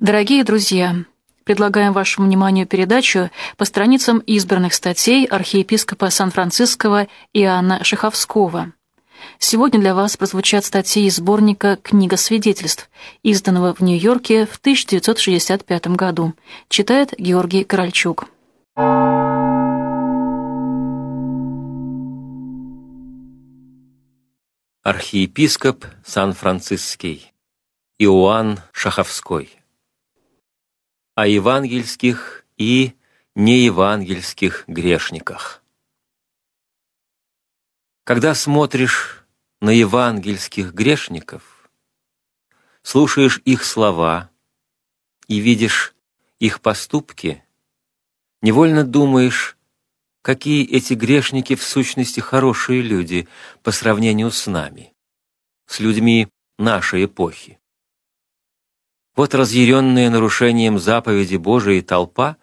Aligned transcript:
Дорогие 0.00 0.44
друзья, 0.44 1.04
предлагаем 1.44 1.92
вашему 1.92 2.26
вниманию 2.26 2.66
передачу 2.66 3.28
по 3.58 3.66
страницам 3.66 4.20
избранных 4.20 4.72
статей 4.72 5.26
архиепископа 5.26 6.08
Сан-Франциского 6.08 7.06
Иоанна 7.34 7.84
Шаховского. 7.84 8.72
Сегодня 9.38 9.78
для 9.78 9.94
вас 9.94 10.16
прозвучат 10.16 10.64
статьи 10.64 11.04
из 11.04 11.16
сборника 11.16 11.76
«Книга 11.82 12.16
свидетельств», 12.16 12.88
изданного 13.22 13.74
в 13.74 13.80
Нью-Йорке 13.80 14.46
в 14.46 14.56
1965 14.56 15.88
году. 15.88 16.32
Читает 16.70 17.12
Георгий 17.18 17.64
Корольчук. 17.64 18.24
Архиепископ 24.82 25.84
Сан-Франциский 26.06 27.34
Иоанн 27.98 28.60
Шаховской 28.72 29.59
О 31.16 31.26
евангельских 31.26 32.46
и 32.56 32.94
неевангельских 33.34 34.64
грешниках 34.68 35.60
Когда 38.04 38.32
смотришь 38.32 39.26
на 39.60 39.70
евангельских 39.70 40.72
грешников, 40.72 41.68
слушаешь 42.82 43.42
их 43.44 43.64
слова 43.64 44.30
и 45.26 45.40
видишь 45.40 45.96
их 46.38 46.60
поступки, 46.60 47.44
невольно 48.40 48.84
думаешь, 48.84 49.58
какие 50.22 50.64
эти 50.64 50.94
грешники 50.94 51.56
в 51.56 51.64
сущности 51.64 52.20
хорошие 52.20 52.82
люди 52.82 53.26
по 53.64 53.72
сравнению 53.72 54.30
с 54.30 54.46
нами, 54.46 54.94
с 55.66 55.80
людьми 55.80 56.28
нашей 56.56 57.06
эпохи. 57.06 57.59
Вот 59.16 59.34
разъяренная 59.34 60.10
нарушением 60.10 60.78
заповеди 60.78 61.36
Божией 61.36 61.82
толпа 61.82 62.36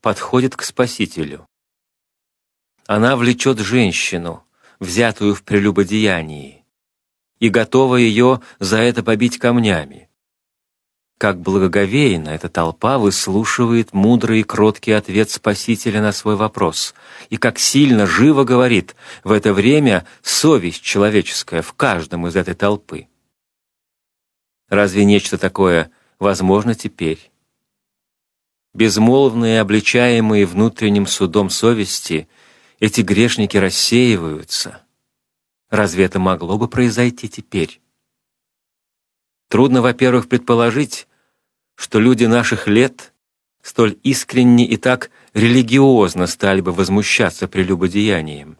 подходит 0.00 0.56
к 0.56 0.62
Спасителю. 0.62 1.46
Она 2.86 3.16
влечет 3.16 3.58
женщину, 3.58 4.44
взятую 4.80 5.34
в 5.34 5.42
прелюбодеянии, 5.42 6.64
и 7.38 7.48
готова 7.48 7.96
ее 7.96 8.40
за 8.58 8.78
это 8.78 9.02
побить 9.02 9.38
камнями 9.38 10.08
как 11.18 11.40
благоговейно 11.40 12.30
эта 12.30 12.48
толпа 12.48 12.96
выслушивает 12.96 13.92
мудрый 13.92 14.40
и 14.40 14.44
кроткий 14.44 14.92
ответ 14.92 15.30
Спасителя 15.30 16.00
на 16.00 16.12
свой 16.12 16.36
вопрос, 16.36 16.94
и 17.28 17.36
как 17.36 17.58
сильно 17.58 18.06
живо 18.06 18.44
говорит 18.44 18.94
в 19.24 19.32
это 19.32 19.52
время 19.52 20.06
совесть 20.22 20.82
человеческая 20.82 21.60
в 21.60 21.72
каждом 21.74 22.28
из 22.28 22.36
этой 22.36 22.54
толпы. 22.54 23.08
Разве 24.68 25.04
нечто 25.04 25.38
такое 25.38 25.90
возможно 26.18 26.74
теперь? 26.74 27.30
Безмолвные, 28.74 29.60
обличаемые 29.60 30.46
внутренним 30.46 31.06
судом 31.06 31.50
совести, 31.50 32.28
эти 32.80 33.00
грешники 33.00 33.56
рассеиваются. 33.56 34.82
Разве 35.70 36.04
это 36.04 36.18
могло 36.18 36.58
бы 36.58 36.68
произойти 36.68 37.28
теперь? 37.28 37.80
Трудно, 39.48 39.82
во-первых, 39.82 40.28
предположить, 40.28 41.08
что 41.74 42.00
люди 42.00 42.24
наших 42.24 42.68
лет 42.68 43.12
столь 43.62 43.98
искренне 44.02 44.66
и 44.66 44.76
так 44.76 45.10
религиозно 45.34 46.26
стали 46.26 46.60
бы 46.60 46.72
возмущаться 46.72 47.48
прелюбодеянием. 47.48 48.58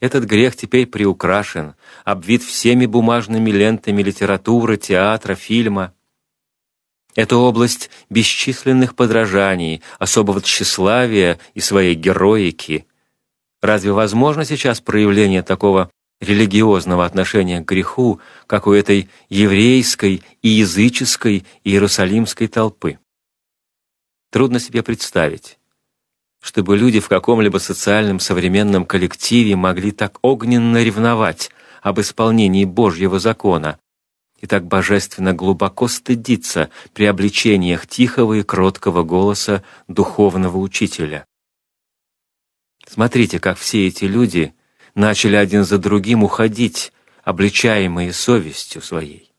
Этот 0.00 0.24
грех 0.24 0.56
теперь 0.56 0.86
приукрашен, 0.86 1.74
обвит 2.04 2.42
всеми 2.42 2.86
бумажными 2.86 3.50
лентами 3.50 4.02
литературы, 4.02 4.76
театра, 4.76 5.36
фильма. 5.36 5.94
Это 7.14 7.36
область 7.36 7.90
бесчисленных 8.08 8.94
подражаний, 8.94 9.82
особого 9.98 10.40
тщеславия 10.40 11.38
и 11.54 11.60
своей 11.60 11.94
героики. 11.94 12.86
Разве 13.60 13.92
возможно 13.92 14.44
сейчас 14.44 14.80
проявление 14.80 15.42
такого 15.42 15.90
религиозного 16.22 17.04
отношения 17.04 17.60
к 17.60 17.68
греху, 17.68 18.20
как 18.46 18.66
у 18.66 18.72
этой 18.72 19.10
еврейской 19.28 20.22
и 20.40 20.48
языческой 20.48 21.44
иерусалимской 21.64 22.46
толпы. 22.46 22.98
Трудно 24.30 24.60
себе 24.60 24.84
представить, 24.84 25.58
чтобы 26.40 26.76
люди 26.76 27.00
в 27.00 27.08
каком-либо 27.08 27.58
социальном 27.58 28.20
современном 28.20 28.86
коллективе 28.86 29.56
могли 29.56 29.90
так 29.90 30.18
огненно 30.22 30.82
ревновать 30.82 31.50
об 31.82 32.00
исполнении 32.00 32.64
Божьего 32.64 33.18
закона 33.18 33.78
и 34.42 34.46
так 34.46 34.66
божественно 34.66 35.32
глубоко 35.32 35.88
стыдиться 35.88 36.68
при 36.92 37.06
обличениях 37.06 37.86
тихого 37.86 38.34
и 38.34 38.42
кроткого 38.42 39.02
голоса 39.02 39.64
духовного 39.88 40.58
учителя. 40.58 41.24
Смотрите, 42.86 43.40
как 43.40 43.56
все 43.56 43.86
эти 43.86 44.04
люди— 44.04 44.54
начали 44.94 45.36
один 45.36 45.64
за 45.64 45.78
другим 45.78 46.22
уходить, 46.22 46.92
обличаемые 47.24 48.12
совестью 48.12 48.82
своей. 48.82 49.32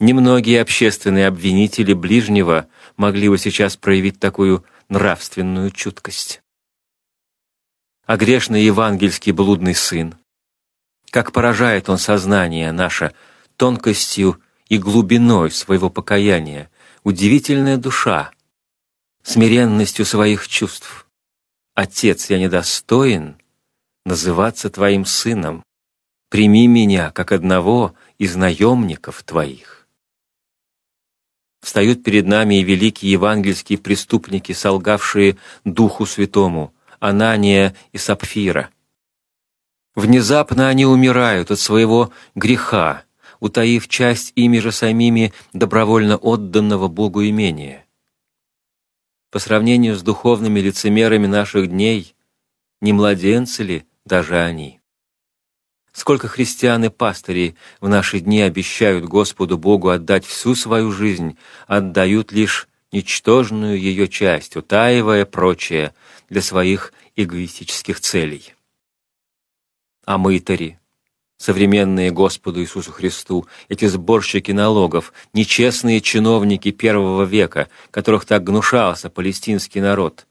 Немногие 0.00 0.60
общественные 0.60 1.28
обвинители 1.28 1.92
ближнего 1.92 2.68
могли 2.96 3.28
бы 3.28 3.38
сейчас 3.38 3.76
проявить 3.76 4.18
такую 4.18 4.64
нравственную 4.88 5.70
чуткость. 5.70 6.42
А 8.04 8.16
грешный 8.16 8.64
евангельский 8.64 9.32
блудный 9.32 9.74
сын, 9.74 10.16
как 11.10 11.32
поражает 11.32 11.88
он 11.88 11.96
сознание 11.96 12.72
наше 12.72 13.14
тонкостью 13.56 14.40
и 14.68 14.78
глубиной 14.78 15.50
своего 15.50 15.90
покаяния, 15.90 16.70
удивительная 17.02 17.76
душа, 17.76 18.32
смиренностью 19.22 20.04
своих 20.04 20.48
чувств. 20.48 21.06
Отец, 21.74 22.30
я 22.30 22.38
недостоин, 22.38 23.36
называться 24.04 24.70
Твоим 24.70 25.04
сыном. 25.04 25.62
Прими 26.30 26.66
меня, 26.66 27.10
как 27.10 27.32
одного 27.32 27.94
из 28.18 28.36
наемников 28.36 29.22
Твоих. 29.22 29.86
Встают 31.62 32.02
перед 32.04 32.26
нами 32.26 32.60
и 32.60 32.64
великие 32.64 33.12
евангельские 33.12 33.78
преступники, 33.78 34.52
солгавшие 34.52 35.38
Духу 35.64 36.04
Святому, 36.04 36.74
Анания 37.00 37.74
и 37.92 37.98
Сапфира. 37.98 38.70
Внезапно 39.94 40.68
они 40.68 40.84
умирают 40.84 41.50
от 41.50 41.58
своего 41.58 42.12
греха, 42.34 43.03
утаив 43.44 43.88
часть 43.88 44.32
ими 44.36 44.58
же 44.58 44.72
самими 44.72 45.34
добровольно 45.52 46.16
отданного 46.16 46.88
Богу 46.88 47.22
имения. 47.26 47.84
По 49.30 49.38
сравнению 49.38 49.96
с 49.96 50.02
духовными 50.02 50.60
лицемерами 50.60 51.26
наших 51.26 51.66
дней, 51.66 52.14
не 52.80 52.94
младенцы 52.94 53.62
ли 53.62 53.84
даже 54.06 54.40
они. 54.40 54.80
Сколько 55.92 56.26
христиан 56.26 56.84
и 56.84 56.88
пастырей 56.88 57.54
в 57.82 57.88
наши 57.88 58.20
дни 58.20 58.40
обещают 58.40 59.04
Господу 59.04 59.58
Богу 59.58 59.90
отдать 59.90 60.24
всю 60.24 60.54
свою 60.54 60.90
жизнь, 60.90 61.36
отдают 61.66 62.32
лишь 62.32 62.66
ничтожную 62.92 63.78
ее 63.78 64.08
часть, 64.08 64.56
утаивая 64.56 65.26
прочее 65.26 65.92
для 66.30 66.40
своих 66.40 66.94
эгоистических 67.14 68.00
целей. 68.00 68.54
А 70.06 70.16
мытари, 70.16 70.78
современные 71.36 72.10
Господу 72.10 72.60
Иисусу 72.60 72.92
Христу, 72.92 73.46
эти 73.68 73.86
сборщики 73.86 74.52
налогов, 74.52 75.12
нечестные 75.32 76.00
чиновники 76.00 76.70
первого 76.70 77.24
века, 77.24 77.68
которых 77.90 78.24
так 78.24 78.44
гнушался 78.44 79.10
палестинский 79.10 79.80
народ, 79.80 80.26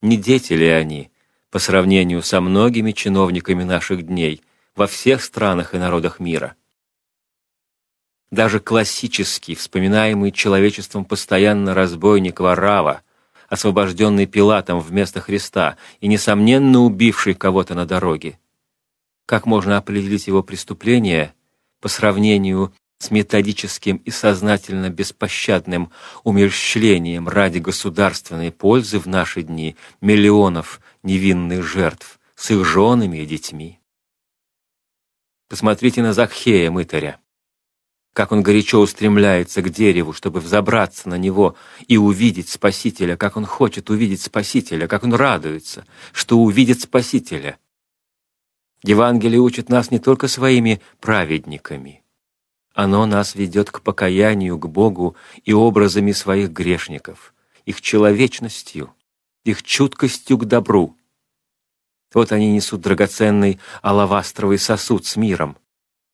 не 0.00 0.16
дети 0.16 0.52
ли 0.52 0.68
они, 0.68 1.10
по 1.50 1.58
сравнению 1.58 2.22
со 2.22 2.40
многими 2.40 2.92
чиновниками 2.92 3.62
наших 3.62 4.06
дней 4.06 4.42
во 4.74 4.86
всех 4.86 5.22
странах 5.22 5.74
и 5.74 5.78
народах 5.78 6.18
мира. 6.18 6.54
Даже 8.30 8.60
классический, 8.60 9.54
вспоминаемый 9.54 10.32
человечеством 10.32 11.04
постоянно 11.04 11.74
разбойник 11.74 12.40
Варава, 12.40 13.02
освобожденный 13.50 14.24
Пилатом 14.24 14.80
вместо 14.80 15.20
Христа 15.20 15.76
и, 16.00 16.08
несомненно, 16.08 16.80
убивший 16.80 17.34
кого-то 17.34 17.74
на 17.74 17.84
дороге. 17.84 18.38
Как 19.26 19.46
можно 19.46 19.76
определить 19.76 20.26
его 20.26 20.42
преступление 20.42 21.34
по 21.80 21.88
сравнению 21.88 22.72
с 22.98 23.10
методическим 23.10 23.96
и 23.96 24.10
сознательно 24.10 24.88
беспощадным 24.88 25.90
умерщвлением 26.22 27.28
ради 27.28 27.58
государственной 27.58 28.52
пользы 28.52 28.98
в 28.98 29.06
наши 29.06 29.42
дни 29.42 29.76
миллионов 30.00 30.80
невинных 31.02 31.64
жертв 31.64 32.20
с 32.36 32.50
их 32.50 32.64
женами 32.64 33.18
и 33.18 33.26
детьми. 33.26 33.80
Посмотрите 35.48 36.02
на 36.02 36.12
Захея 36.12 36.70
мытаря, 36.70 37.18
как 38.12 38.30
он 38.30 38.42
горячо 38.42 38.80
устремляется 38.80 39.62
к 39.62 39.70
дереву, 39.70 40.12
чтобы 40.12 40.40
взобраться 40.40 41.08
на 41.08 41.16
него 41.16 41.56
и 41.88 41.96
увидеть 41.96 42.48
Спасителя, 42.48 43.16
как 43.16 43.36
он 43.36 43.46
хочет 43.46 43.90
увидеть 43.90 44.22
Спасителя, 44.22 44.86
как 44.86 45.02
он 45.02 45.14
радуется, 45.14 45.86
что 46.12 46.38
увидит 46.38 46.80
Спасителя. 46.80 47.58
Евангелие 48.82 49.40
учит 49.40 49.68
нас 49.68 49.90
не 49.90 49.98
только 49.98 50.28
своими 50.28 50.80
праведниками, 51.00 52.02
Оно 52.74 53.06
нас 53.06 53.34
ведет 53.34 53.70
к 53.70 53.82
покаянию, 53.82 54.58
к 54.58 54.66
Богу 54.66 55.14
и 55.44 55.52
образами 55.52 56.12
своих 56.12 56.50
грешников, 56.50 57.34
их 57.66 57.80
человечностью, 57.80 58.92
их 59.44 59.62
чуткостью 59.62 60.38
к 60.38 60.46
добру. 60.46 60.96
Вот 62.14 62.32
они 62.32 62.52
несут 62.52 62.80
драгоценный 62.80 63.60
алавастровый 63.82 64.58
сосуд 64.58 65.06
с 65.06 65.16
миром 65.16 65.56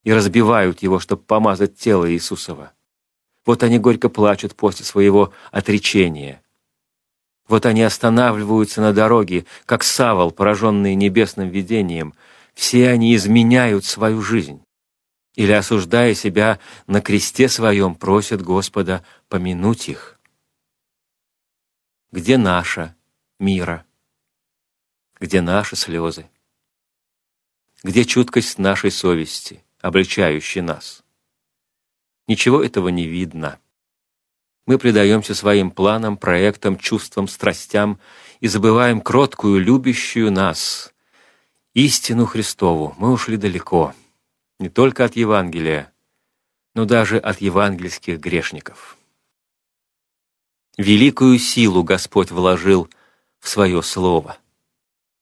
и 0.03 0.13
разбивают 0.13 0.83
его, 0.83 0.99
чтобы 0.99 1.23
помазать 1.23 1.77
тело 1.77 2.11
Иисусова. 2.11 2.73
Вот 3.47 3.63
они 3.63 3.79
горько 3.79 4.09
плачут 4.09 4.55
после 4.55 4.85
своего 4.85 5.33
отречения. 5.51 6.43
Вот 7.49 7.65
они 7.67 7.83
останавливаются 7.83 8.81
на 8.81 8.93
дороге, 8.93 9.47
как 9.65 9.83
савол, 9.83 10.33
пораженный 10.33 10.95
небесным 10.95 11.49
видением. 11.49 12.15
Все 12.59 12.89
они 12.89 13.15
изменяют 13.15 13.85
свою 13.85 14.21
жизнь 14.21 14.65
или, 15.37 15.53
осуждая 15.53 16.13
себя 16.15 16.59
на 16.89 17.01
кресте 17.01 17.49
своем, 17.49 17.95
просят 17.95 18.43
Господа 18.43 19.05
помянуть 19.29 19.89
их. 19.89 20.19
Где 22.11 22.37
наша 22.37 22.97
мира? 23.39 23.87
Где 25.21 25.41
наши 25.41 25.77
слезы? 25.77 26.29
Где 27.85 28.05
чуткость 28.05 28.59
нашей 28.59 28.91
совести, 28.91 29.63
обличающей 29.81 30.61
нас? 30.61 31.05
Ничего 32.27 32.61
этого 32.61 32.89
не 32.89 33.07
видно. 33.07 33.61
Мы 34.67 34.79
предаемся 34.79 35.37
своим 35.37 35.71
планам, 35.71 36.17
проектам, 36.17 36.77
чувствам, 36.77 37.29
страстям 37.29 38.01
и 38.41 38.49
забываем 38.49 39.01
кроткую, 39.01 39.61
любящую 39.61 40.33
нас, 40.33 40.93
истину 41.75 42.27
Христову. 42.27 42.95
Мы 42.99 43.13
ушли 43.13 43.37
далеко 43.37 43.95
не 44.59 44.69
только 44.69 45.05
от 45.05 45.17
Евангелия, 45.17 45.93
но 46.75 46.85
даже 46.85 47.19
от 47.19 47.41
евангельских 47.41 48.19
грешников. 48.19 48.99
Великую 50.77 51.39
силу 51.39 51.83
Господь 51.83 52.31
вложил 52.31 52.89
в 53.41 53.49
свое 53.49 53.83
слово. 53.83 54.39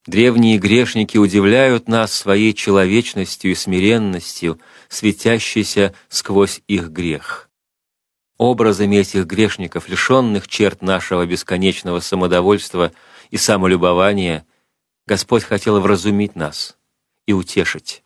Древние 0.07 0.59
грешники 0.59 1.19
удивляют 1.19 1.89
нас 1.89 2.13
своей 2.13 2.53
человечностью 2.53 3.51
и 3.51 3.55
смиренностью, 3.55 4.61
светящейся 4.89 5.95
сквозь 6.09 6.63
их 6.69 6.91
грех. 6.91 7.51
Образами 8.39 8.97
этих 8.97 9.25
грешников, 9.25 9.89
лишенных 9.89 10.47
черт 10.47 10.83
нашего 10.83 11.27
бесконечного 11.27 12.01
самодовольства 12.01 12.93
и 13.31 13.37
самолюбования, 13.37 14.47
Господь 15.07 15.45
хотел 15.45 15.81
вразумить 15.81 16.35
нас 16.35 16.77
и 17.27 17.33
утешить. 17.33 18.03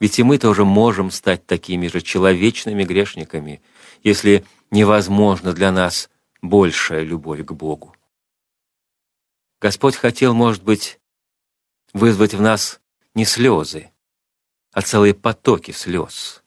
Ведь 0.00 0.18
и 0.18 0.22
мы 0.22 0.38
тоже 0.38 0.64
можем 0.64 1.10
стать 1.10 1.46
такими 1.46 1.88
же 1.88 2.00
человечными 2.00 2.84
грешниками, 2.84 3.60
если 4.02 4.46
невозможно 4.70 5.52
для 5.52 5.70
нас 5.70 6.08
большая 6.40 7.02
любовь 7.02 7.44
к 7.44 7.52
Богу. 7.52 7.94
Господь 9.60 9.96
хотел, 9.96 10.34
может 10.34 10.62
быть, 10.62 11.00
вызвать 11.92 12.32
в 12.32 12.40
нас 12.40 12.80
не 13.14 13.24
слезы, 13.24 13.90
а 14.72 14.82
целые 14.82 15.14
потоки 15.14 15.72
слез 15.72 16.42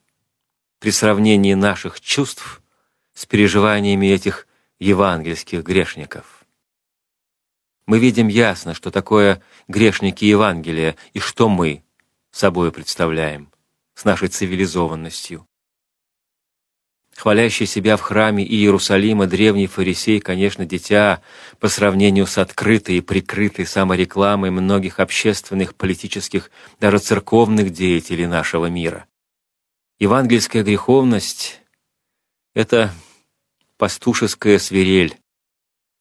при 0.78 0.90
сравнении 0.90 1.54
наших 1.54 2.00
чувств 2.00 2.62
с 3.12 3.26
переживаниями 3.26 4.06
этих 4.06 4.48
евангельских 4.80 5.62
грешников. 5.62 6.41
Мы 7.86 7.98
видим 7.98 8.28
ясно, 8.28 8.74
что 8.74 8.90
такое 8.90 9.42
грешники 9.68 10.24
Евангелия 10.24 10.96
и 11.12 11.18
что 11.18 11.48
мы, 11.48 11.82
собой 12.30 12.70
представляем, 12.70 13.50
с 13.94 14.04
нашей 14.04 14.28
цивилизованностью. 14.28 15.46
Хвалящий 17.16 17.66
себя 17.66 17.96
в 17.96 18.00
храме 18.00 18.44
Иерусалима 18.44 19.26
древний 19.26 19.66
фарисей, 19.66 20.18
конечно, 20.18 20.64
дитя 20.64 21.20
по 21.60 21.68
сравнению 21.68 22.26
с 22.26 22.38
открытой 22.38 22.96
и 22.96 23.00
прикрытой 23.00 23.66
саморекламой 23.66 24.50
многих 24.50 24.98
общественных, 24.98 25.74
политических, 25.74 26.50
даже 26.80 26.98
церковных 26.98 27.70
деятелей 27.70 28.26
нашего 28.26 28.66
мира. 28.66 29.06
Евангельская 29.98 30.64
греховность— 30.64 31.60
это 32.54 32.92
пастушеская 33.76 34.58
свирель 34.58 35.21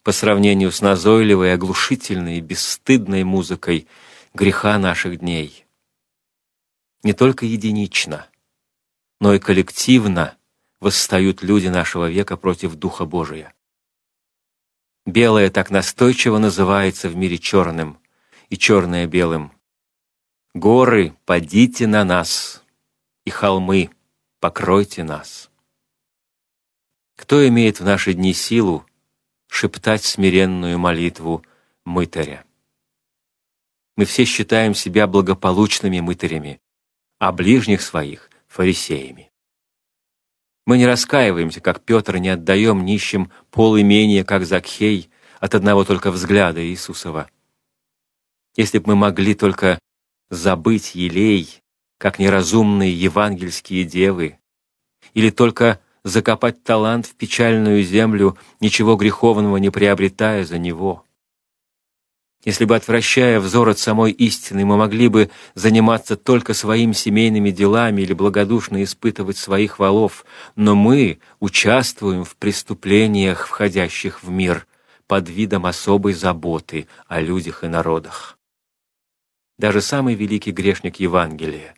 по 0.04 0.12
сравнению 0.12 0.72
с 0.72 0.82
назойливой, 0.82 1.54
оглушительной, 1.54 2.42
бесстыдной 2.42 3.24
музыкой 3.24 3.88
греха 4.34 4.78
наших 4.78 5.20
дней 5.20 5.66
не 7.04 7.14
только 7.14 7.46
единично, 7.46 8.28
но 9.20 9.34
и 9.34 9.40
коллективно 9.40 10.38
восстают 10.80 11.42
люди 11.42 11.68
нашего 11.68 12.10
века 12.10 12.38
против 12.38 12.76
Духа 12.76 13.06
Божия. 13.06 13.54
Белое 15.06 15.50
так 15.50 15.72
настойчиво 15.72 16.38
называется 16.38 17.10
в 17.10 17.16
мире 17.16 17.38
черным, 17.38 18.00
и 18.50 18.58
черное 18.58 19.08
белым. 19.08 19.52
Горы, 20.54 21.16
падите 21.26 21.88
на 21.88 22.04
нас, 22.04 22.64
и 23.26 23.30
холмы, 23.30 23.90
покройте 24.40 25.04
нас. 25.04 25.50
Кто 27.16 27.48
имеет 27.48 27.80
в 27.80 27.86
наши 27.86 28.14
дни 28.14 28.34
силу 28.34 28.86
шептать 29.52 30.04
смиренную 30.04 30.80
молитву 30.80 31.44
мытаря? 31.84 32.46
Мы 33.98 34.06
все 34.06 34.24
считаем 34.24 34.74
себя 34.74 35.08
благополучными 35.08 36.00
мытарями, 36.00 36.62
а 37.20 37.32
ближних 37.34 37.82
своих— 37.82 38.30
фарисеями. 38.48 39.30
Мы 40.66 40.78
не 40.78 40.88
раскаиваемся, 40.88 41.60
как 41.60 41.82
Петр, 41.82 42.18
не 42.18 42.30
отдаем 42.30 42.86
нищим 42.86 43.30
полимения, 43.50 44.24
как 44.24 44.46
Закхей, 44.46 45.10
от 45.40 45.54
одного 45.54 45.84
только 45.84 46.12
взгляда 46.12 46.66
Иисусова. 46.66 47.30
Если 48.56 48.80
бы 48.80 48.92
мы 48.92 48.96
могли 48.96 49.34
только 49.36 49.80
забыть 50.30 50.96
елей, 50.96 51.62
как 51.98 52.20
неразумные 52.20 52.94
евангельские 52.94 53.84
девы, 53.84 54.40
или 55.14 55.30
только 55.30 55.82
закопать 56.04 56.64
талант 56.64 57.06
в 57.06 57.16
печальную 57.16 57.84
землю, 57.84 58.38
ничего 58.60 58.96
греховного 58.96 59.58
не 59.58 59.70
приобретая 59.70 60.46
за 60.46 60.58
него. 60.58 61.06
Если 62.44 62.66
бы, 62.66 62.76
отвращая 62.76 63.40
взор 63.40 63.70
от 63.70 63.78
самой 63.78 64.12
истины, 64.12 64.66
мы 64.66 64.76
могли 64.76 65.10
бы 65.10 65.30
заниматься 65.54 66.18
только 66.18 66.56
своими 66.56 66.94
семейными 66.94 67.52
делами 67.52 68.02
или 68.02 68.14
благодушно 68.14 68.84
испытывать 68.84 69.38
своих 69.38 69.78
валов, 69.78 70.26
но 70.56 70.74
мы 70.74 71.20
участвуем 71.40 72.24
в 72.24 72.36
преступлениях, 72.36 73.46
входящих 73.46 74.24
в 74.24 74.30
мир, 74.32 74.66
под 75.06 75.30
видом 75.30 75.68
особой 75.68 76.14
заботы 76.14 76.88
о 77.06 77.22
людях 77.22 77.64
и 77.64 77.68
народах. 77.68 78.40
Даже 79.60 79.82
самый 79.82 80.16
великий 80.16 80.52
грешник 80.52 81.00
Евангелия, 81.00 81.76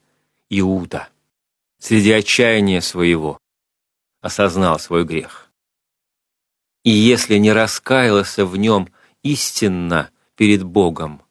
Иуда, 0.50 1.10
среди 1.80 2.12
отчаяния 2.12 2.80
своего, 2.80 3.38
осознал 4.24 4.80
свой 4.80 5.06
грех. 5.06 5.52
И 6.84 6.90
если 6.90 7.38
не 7.38 7.52
раскаялся 7.52 8.48
в 8.48 8.58
нем 8.58 8.90
истинно, 9.22 10.10
перед 10.36 10.64
Богом, 10.64 11.22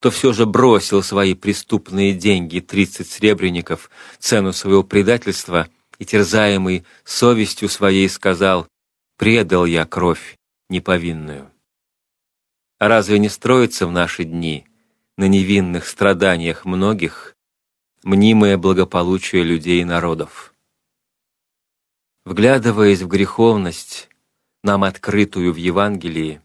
то 0.00 0.10
все 0.10 0.32
же 0.32 0.46
бросил 0.46 1.02
свои 1.02 1.34
преступные 1.34 2.14
деньги, 2.14 2.60
тридцать 2.60 3.10
сребреников, 3.10 3.90
цену 4.18 4.52
своего 4.52 4.82
предательства, 4.82 5.68
и, 5.98 6.04
терзаемый 6.04 6.84
совестью 7.04 7.68
своей, 7.68 8.08
сказал, 8.08 8.66
«Предал 9.16 9.66
я 9.66 9.84
кровь 9.84 10.36
неповинную». 10.68 11.50
А 12.78 12.88
разве 12.88 13.20
не 13.20 13.28
строится 13.28 13.86
в 13.86 13.92
наши 13.92 14.24
дни 14.24 14.66
на 15.16 15.28
невинных 15.28 15.86
страданиях 15.86 16.64
многих 16.64 17.36
мнимое 18.02 18.56
благополучие 18.56 19.44
людей 19.44 19.82
и 19.82 19.84
народов? 19.84 20.51
Вглядываясь 22.24 23.02
в 23.02 23.08
греховность, 23.08 24.08
нам 24.62 24.84
открытую 24.84 25.52
в 25.52 25.56
Евангелии, 25.56 26.40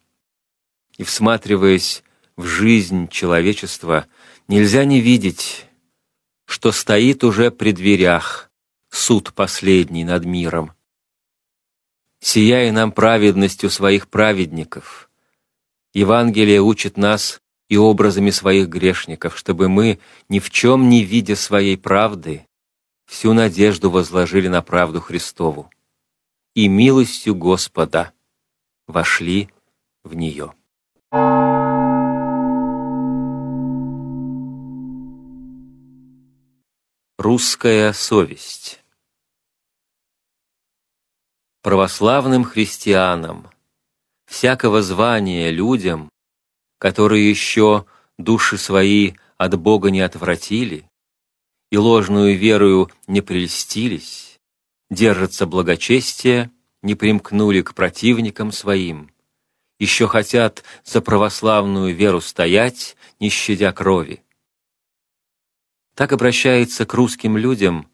и 0.98 1.03
всматриваясь 1.03 2.03
в 2.36 2.46
жизнь 2.46 3.07
человечества, 3.10 4.07
нельзя 4.48 4.86
не 4.86 5.01
видеть, 5.01 5.67
что 6.46 6.72
стоит 6.72 7.24
уже 7.24 7.51
при 7.51 7.74
дверях 7.74 8.50
суд 8.89 9.34
последний 9.34 10.03
над 10.03 10.25
миром. 10.25 10.72
Сияя 12.19 12.72
нам 12.72 12.91
праведностью 12.91 13.69
своих 13.69 14.07
праведников, 14.07 15.12
Евангелие 15.93 16.62
учит 16.62 16.98
нас 16.98 17.39
и 17.69 17.77
образами 17.77 18.31
своих 18.31 18.67
грешников, 18.67 19.38
чтобы 19.38 19.69
мы, 19.69 20.00
ни 20.27 20.39
в 20.39 20.50
чем 20.50 20.89
не 20.89 21.03
видя 21.03 21.36
своей 21.36 21.77
правды, 21.77 22.48
всю 23.07 23.33
надежду 23.33 23.89
возложили 23.89 24.47
на 24.47 24.61
правду 24.61 25.01
Христову 25.01 25.71
и 26.53 26.67
милостью 26.67 27.33
Господа 27.33 28.13
вошли 28.85 29.49
в 30.03 30.13
нее. 30.13 30.53
Русская 37.17 37.93
совесть 37.93 38.83
православным 41.63 42.45
христианам, 42.45 43.49
всякого 44.25 44.81
звания 44.81 45.49
людям, 45.51 46.09
которые 46.77 47.29
еще 47.29 47.85
души 48.17 48.57
свои 48.57 49.15
от 49.37 49.59
Бога 49.59 49.89
не 49.91 49.99
отвратили 49.99 50.89
и 51.69 51.77
ложную 51.77 52.38
верою 52.38 52.89
не 53.07 53.21
прельстились, 53.21 54.39
держатся 54.89 55.45
благочестия, 55.45 56.51
не 56.81 56.95
примкнули 56.95 57.62
к 57.62 57.74
противникам 57.74 58.51
своим, 58.51 59.12
еще 59.79 60.07
хотят 60.07 60.63
за 60.83 61.01
православную 61.01 61.95
веру 61.95 62.21
стоять, 62.21 62.95
не 63.19 63.29
щадя 63.29 63.71
крови. 63.74 64.24
Так 65.95 66.12
обращается 66.12 66.86
к 66.86 66.93
русским 66.93 67.38
людям 67.38 67.89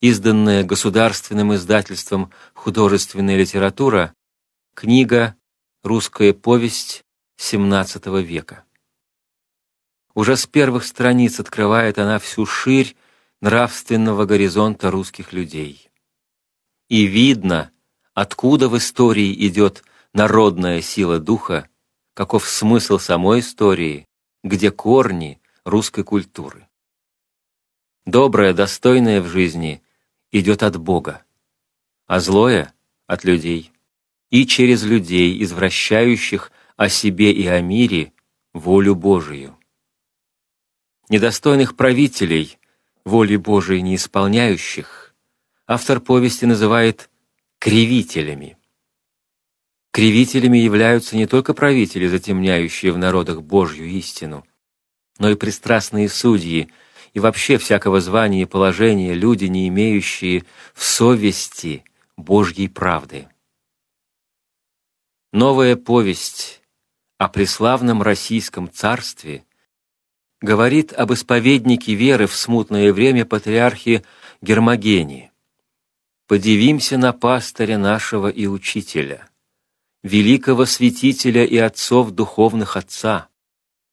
изданная 0.00 0.64
государственным 0.64 1.54
издательством 1.54 2.32
художественная 2.54 3.36
литература 3.36 4.14
книга 4.74 5.36
«Русская 5.82 6.32
повесть 6.32 7.04
XVII 7.38 8.22
века». 8.22 8.64
Уже 10.14 10.36
с 10.36 10.46
первых 10.46 10.84
страниц 10.84 11.38
открывает 11.38 11.98
она 11.98 12.18
всю 12.18 12.46
ширь 12.46 12.96
нравственного 13.40 14.26
горизонта 14.26 14.90
русских 14.90 15.32
людей. 15.32 15.90
И 16.88 17.06
видно, 17.06 17.72
откуда 18.12 18.68
в 18.68 18.76
истории 18.76 19.32
идет 19.46 19.82
народная 20.12 20.82
сила 20.82 21.18
духа, 21.18 21.68
каков 22.14 22.48
смысл 22.48 22.98
самой 22.98 23.40
истории, 23.40 24.06
где 24.42 24.70
корни 24.70 25.40
русской 25.64 26.04
культуры. 26.04 26.68
Доброе, 28.04 28.52
достойное 28.52 29.22
в 29.22 29.28
жизни 29.28 29.82
идет 30.32 30.62
от 30.62 30.76
Бога, 30.76 31.24
а 32.06 32.20
злое— 32.20 32.74
от 33.06 33.24
людей, 33.24 33.72
и 34.30 34.46
через 34.46 34.84
людей, 34.84 35.42
извращающих 35.42 36.52
о 36.76 36.88
себе 36.88 37.32
и 37.32 37.46
о 37.46 37.60
мире 37.60 38.12
волю 38.52 38.94
Божию. 38.94 39.58
Недостойных 41.08 41.76
правителей, 41.76 42.59
воли 43.04 43.36
Божией 43.36 43.82
не 43.82 43.96
исполняющих, 43.96 45.14
автор 45.66 46.00
повести 46.00 46.44
называет 46.44 47.10
кривителями. 47.58 48.56
Кривителями 49.92 50.58
являются 50.58 51.16
не 51.16 51.26
только 51.26 51.52
правители, 51.52 52.06
затемняющие 52.06 52.92
в 52.92 52.98
народах 52.98 53.42
Божью 53.42 53.86
истину, 53.86 54.46
но 55.18 55.30
и 55.30 55.34
пристрастные 55.34 56.08
судьи 56.08 56.70
и 57.12 57.20
вообще 57.20 57.58
всякого 57.58 58.00
звания 58.00 58.42
и 58.42 58.46
положения 58.46 59.14
люди, 59.14 59.46
не 59.46 59.68
имеющие 59.68 60.44
в 60.74 60.84
совести 60.84 61.84
Божьей 62.16 62.68
правды. 62.68 63.28
Новая 65.32 65.76
повесть 65.76 66.62
о 67.18 67.28
преславном 67.28 68.02
российском 68.02 68.70
царстве 68.70 69.44
говорит 70.40 70.92
об 70.92 71.12
исповеднике 71.12 71.94
веры 71.94 72.26
в 72.26 72.34
смутное 72.34 72.92
время 72.92 73.24
патриархе 73.24 74.04
Гермогении. 74.42 75.30
«Подивимся 76.26 76.96
на 76.98 77.12
пастыря 77.12 77.78
нашего 77.78 78.28
и 78.28 78.46
учителя» 78.46 79.30
великого 80.02 80.64
святителя 80.64 81.44
и 81.44 81.58
отцов 81.58 82.10
духовных 82.10 82.76
отца, 82.76 83.28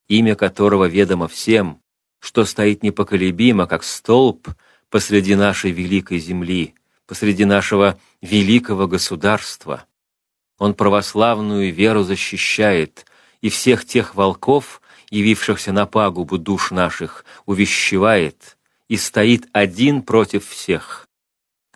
имя 0.07 0.35
которого 0.35 0.85
ведомо 0.85 1.27
всем, 1.27 1.81
что 2.19 2.45
стоит 2.45 2.83
непоколебимо, 2.83 3.67
как 3.67 3.83
столб 3.83 4.47
посреди 4.89 5.35
нашей 5.35 5.71
великой 5.71 6.19
земли, 6.19 6.75
посреди 7.05 7.45
нашего 7.45 7.99
великого 8.21 8.87
государства. 8.87 9.85
Он 10.57 10.73
православную 10.73 11.73
веру 11.73 12.03
защищает, 12.03 13.05
и 13.41 13.49
всех 13.49 13.85
тех 13.85 14.15
волков, 14.15 14.81
явившихся 15.09 15.71
на 15.71 15.85
пагубу 15.85 16.37
душ 16.37 16.71
наших, 16.71 17.25
увещевает, 17.45 18.57
и 18.87 18.97
стоит 18.97 19.47
один 19.53 20.01
против 20.01 20.47
всех, 20.47 21.07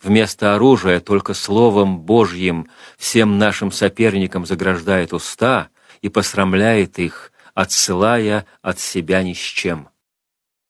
Вместо 0.02 0.56
оружия 0.56 1.00
только 1.00 1.34
Словом 1.34 2.00
Божьим 2.00 2.68
всем 2.98 3.38
нашим 3.38 3.72
соперникам 3.72 4.46
заграждает 4.46 5.14
уста 5.14 5.70
и 6.02 6.10
посрамляет 6.10 6.98
их, 6.98 7.32
отсылая 7.54 8.48
от 8.62 8.80
себя 8.80 9.22
ни 9.22 9.34
с 9.34 9.38
чем. 9.38 9.90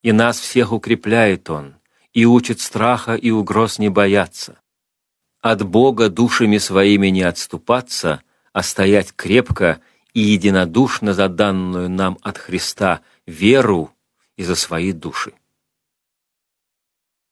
И 0.03 0.11
нас 0.11 0.39
всех 0.39 0.73
укрепляет 0.73 1.49
Он, 1.49 1.75
и 2.11 2.25
учит 2.25 2.59
страха 2.59 3.15
и 3.15 3.31
угроз 3.31 3.79
не 3.79 3.87
бояться. 3.87 4.59
От 5.39 5.63
Бога 5.63 6.09
душами 6.09 6.57
своими 6.57 7.07
не 7.07 7.23
отступаться, 7.23 8.21
а 8.51 8.63
стоять 8.63 9.13
крепко 9.15 9.79
и 10.13 10.19
единодушно 10.19 11.13
за 11.13 11.29
данную 11.29 11.89
нам 11.89 12.17
от 12.21 12.37
Христа 12.37 13.01
веру 13.25 13.91
и 14.35 14.43
за 14.43 14.55
свои 14.55 14.91
души. 14.91 15.33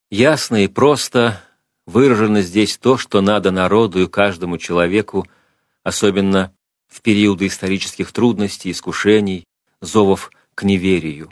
Ясно 0.09 0.63
и 0.63 0.67
просто 0.67 1.41
выражено 1.85 2.41
здесь 2.41 2.77
то, 2.77 2.97
что 2.97 3.21
надо 3.21 3.51
народу 3.51 4.01
и 4.01 4.07
каждому 4.07 4.57
человеку, 4.57 5.27
особенно 5.83 6.53
в 6.87 7.01
периоды 7.01 7.47
исторических 7.47 8.11
трудностей, 8.11 8.71
искушений, 8.71 9.45
зовов 9.81 10.31
к 10.55 10.63
неверию. 10.63 11.31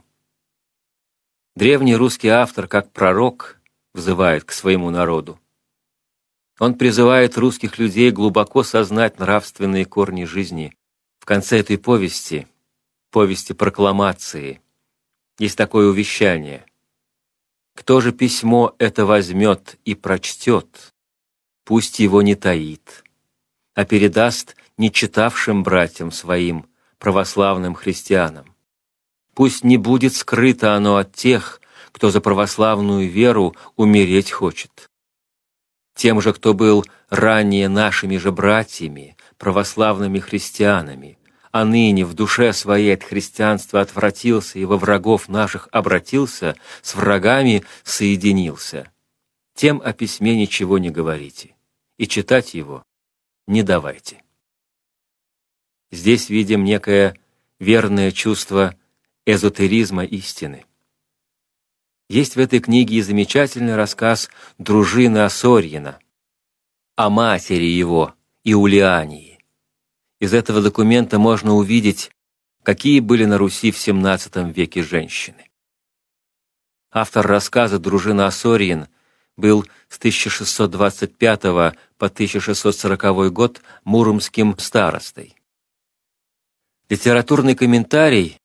Древний 1.56 1.96
русский 1.96 2.30
автор, 2.30 2.68
как 2.68 2.92
пророк, 2.92 3.60
взывает 3.94 4.44
к 4.44 4.52
своему 4.52 4.92
народу. 4.92 5.40
Он 6.60 6.76
призывает 6.76 7.38
русских 7.38 7.80
людей 7.80 8.12
глубоко 8.12 8.64
сознать 8.64 9.20
нравственные 9.20 9.86
корни 9.86 10.26
жизни. 10.26 10.77
Конце 11.28 11.60
этой 11.60 11.78
повести, 11.78 12.48
повести 13.12 13.52
прокламации, 13.52 14.62
есть 15.38 15.58
такое 15.58 15.88
увещание. 15.88 16.66
Кто 17.76 18.00
же 18.00 18.14
письмо 18.14 18.74
это 18.80 19.06
возьмет 19.06 19.78
и 19.84 19.94
прочтет, 19.94 20.94
пусть 21.66 22.00
его 22.00 22.22
не 22.22 22.36
таит, 22.36 23.04
а 23.74 23.84
передаст 23.84 24.56
нечитавшим 24.78 25.64
братьям 25.64 26.14
своим, 26.14 26.66
православным 26.98 27.76
христианам. 27.76 28.56
Пусть 29.34 29.66
не 29.66 29.76
будет 29.76 30.16
скрыто 30.16 30.76
оно 30.76 30.96
от 30.96 31.12
тех, 31.12 31.60
кто 31.92 32.10
за 32.10 32.22
православную 32.22 33.10
веру 33.10 33.54
умереть 33.76 34.32
хочет. 34.32 34.90
Тем 35.94 36.22
же, 36.22 36.32
кто 36.32 36.54
был 36.54 36.86
ранее 37.10 37.68
нашими 37.68 38.16
же 38.16 38.32
братьями, 38.32 39.18
православными 39.38 40.20
христианами, 40.20 41.17
а 41.52 41.66
ныне 41.66 42.06
в 42.06 42.14
душе 42.14 42.54
своей 42.54 42.94
от 42.94 43.04
христианства 43.04 43.82
отвратился 43.82 44.60
и 44.60 44.66
во 44.66 44.78
врагов 44.78 45.30
наших 45.30 45.68
обратился, 45.72 46.56
с 46.82 46.96
врагами 46.96 47.64
соединился. 47.84 48.92
Тем 49.56 49.82
о 49.84 49.94
письме 49.94 50.36
ничего 50.36 50.78
не 50.78 50.90
говорите, 50.90 51.56
и 51.98 52.08
читать 52.08 52.54
его 52.54 52.84
не 53.48 53.64
давайте. 53.64 54.24
Здесь 55.92 56.30
видим 56.30 56.64
некое 56.64 57.18
верное 57.60 58.12
чувство 58.12 58.76
эзотеризма 59.26 60.04
истины. 60.04 60.66
Есть 62.10 62.36
в 62.36 62.40
этой 62.40 62.60
книге 62.60 62.98
и 62.98 63.02
замечательный 63.02 63.76
рассказ 63.76 64.30
дружины 64.58 65.20
Осорьина 65.20 66.00
о 66.96 67.10
матери 67.10 67.66
его, 67.66 68.14
Иулиании. 68.44 69.27
Из 70.20 70.34
этого 70.34 70.62
документа 70.62 71.20
можно 71.20 71.54
увидеть, 71.54 72.12
какие 72.64 73.00
были 73.00 73.26
на 73.26 73.38
Руси 73.38 73.72
в 73.72 73.76
XVII 73.76 74.52
веке 74.52 74.82
женщины. 74.82 75.50
Автор 76.92 77.28
рассказа 77.28 77.78
«Дружина 77.78 78.26
Осориен» 78.26 78.88
был 79.36 79.66
с 79.88 79.98
1625 79.98 81.42
по 81.42 81.76
1640 82.00 83.32
год 83.32 83.62
муромским 83.84 84.58
старостой. 84.58 85.36
Литературный 86.90 87.56
комментарий 87.56 88.40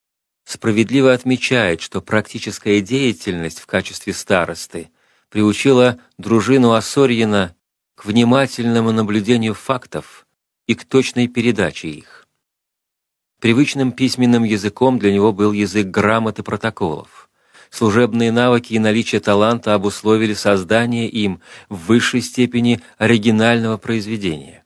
справедливо 0.45 1.15
отмечает, 1.15 1.81
что 1.81 2.03
практическая 2.03 2.81
деятельность 2.81 3.61
в 3.61 3.67
качестве 3.67 4.13
старосты 4.13 4.91
приучила 5.31 5.99
дружину 6.19 6.73
Осорьина 6.73 7.57
к 7.95 8.05
внимательному 8.05 8.93
наблюдению 8.93 9.55
фактов, 9.55 10.27
и 10.67 10.75
к 10.75 10.85
точной 10.85 11.29
передаче 11.29 11.89
их. 11.89 12.29
Привычным 13.41 13.91
письменным 13.91 14.45
языком 14.45 14.99
для 14.99 15.13
него 15.13 15.33
был 15.33 15.53
язык 15.53 15.89
грамот 15.89 16.39
и 16.39 16.43
протоколов. 16.43 17.29
Служебные 17.71 18.31
навыки 18.31 18.75
и 18.75 18.79
наличие 18.79 19.21
таланта 19.21 19.75
обусловили 19.75 20.35
создание 20.35 21.09
им 21.09 21.41
в 21.69 21.87
высшей 21.87 22.21
степени 22.21 22.81
оригинального 22.99 23.79
произведения. 23.79 24.65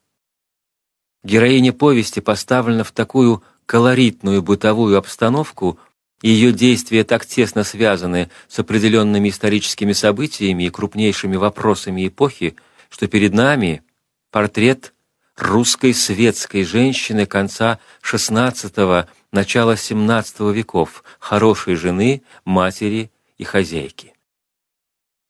Героиня 1.24 1.72
повести 1.72 2.20
поставлена 2.20 2.84
в 2.84 2.92
такую 2.92 3.42
колоритную 3.64 4.42
бытовую 4.42 4.98
обстановку, 4.98 5.78
ее 6.20 6.52
действия 6.52 7.04
так 7.04 7.26
тесно 7.26 7.64
связаны 7.64 8.30
с 8.48 8.58
определенными 8.58 9.28
историческими 9.28 9.92
событиями 9.92 10.64
и 10.64 10.70
крупнейшими 10.70 11.36
вопросами 11.36 12.08
эпохи, 12.08 12.56
что 12.90 13.08
перед 13.08 13.32
нами 13.32 13.82
портрет 14.30 14.92
русской 15.36 15.94
светской 15.94 16.64
женщины 16.64 17.26
конца 17.26 17.78
XVI– 18.02 19.08
начала 19.36 19.74
XVII 19.74 20.52
веков, 20.52 21.04
хорошей 21.18 21.74
жены, 21.74 22.22
матери 22.44 23.12
и 23.36 23.44
хозяйки. 23.44 24.14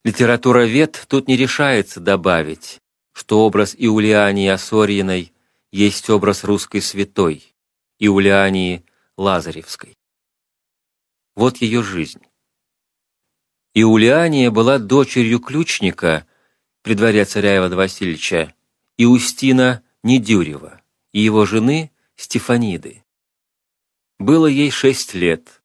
Литература 0.05 0.65
вет 0.65 1.05
тут 1.09 1.27
не 1.27 1.37
решается 1.37 1.99
добавить, 1.99 2.81
что 3.13 3.45
образ 3.45 3.75
Иулиании 3.77 4.49
Осорьиной 4.49 5.33
есть 5.73 6.09
образ 6.09 6.45
русской 6.45 6.81
святой, 6.81 7.53
Иулиании 7.99 8.85
Лазаревской. 9.17 9.97
Вот 11.35 11.57
ее 11.57 11.83
жизнь. 11.83 12.23
Иулиания 13.75 14.51
была 14.51 14.79
дочерью 14.79 15.41
ключника 15.41 16.27
при 16.83 16.95
дворе 16.95 17.25
царя 17.25 17.57
Ивана 17.57 17.75
Васильевича 17.75 18.55
Иустина 18.97 19.83
Недюрева 20.07 20.81
и 21.11 21.19
его 21.19 21.47
жены 21.47 21.91
Стефаниды. 22.15 23.03
Было 24.21 24.47
ей 24.47 24.71
шесть 24.71 25.15
лет, 25.15 25.61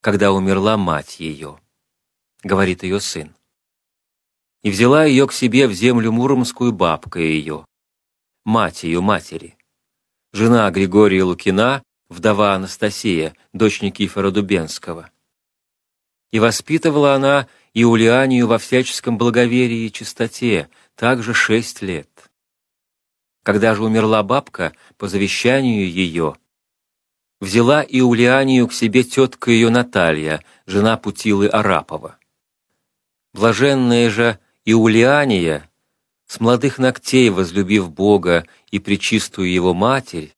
когда 0.00 0.32
умерла 0.32 0.78
мать 0.78 1.20
ее, 1.20 1.60
говорит 2.42 2.82
ее 2.82 2.98
сын. 2.98 3.36
И 4.62 4.70
взяла 4.70 5.04
ее 5.04 5.26
к 5.26 5.34
себе 5.34 5.66
в 5.68 5.74
землю 5.74 6.12
Муромскую 6.12 6.72
бабка 6.72 7.20
ее, 7.20 7.66
мать 8.46 8.84
ее 8.84 9.02
матери, 9.02 9.58
жена 10.32 10.70
Григория 10.70 11.22
Лукина, 11.22 11.82
вдова 12.08 12.54
Анастасия, 12.54 13.36
дочь 13.52 13.82
Никифора 13.82 14.30
Дубенского. 14.30 15.10
И 16.30 16.38
воспитывала 16.38 17.14
она 17.14 17.48
Иулианию 17.74 18.46
во 18.46 18.56
всяческом 18.56 19.18
благоверии 19.18 19.84
и 19.84 19.92
чистоте, 19.92 20.70
также 20.94 21.34
шесть 21.34 21.82
лет. 21.82 22.27
Когда 23.48 23.74
же 23.74 23.82
умерла 23.82 24.22
бабка, 24.22 24.74
по 24.98 25.08
завещанию 25.08 25.90
ее, 25.90 26.36
взяла 27.40 27.82
Иулианию 27.82 28.68
к 28.68 28.74
себе 28.74 29.04
тетка 29.04 29.50
ее 29.50 29.70
Наталья, 29.70 30.44
жена 30.66 30.98
Путилы 30.98 31.48
Арапова. 31.48 32.18
Блаженная 33.32 34.10
же 34.10 34.38
Иулиания, 34.66 35.66
с 36.26 36.40
молодых 36.40 36.76
ногтей 36.76 37.30
возлюбив 37.30 37.90
Бога 37.90 38.46
и 38.70 38.78
причистую 38.80 39.50
Его 39.50 39.72
Матерь, 39.72 40.36